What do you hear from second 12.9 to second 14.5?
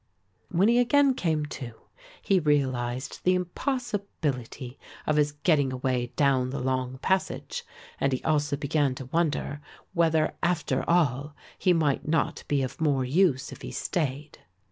use if he stayed.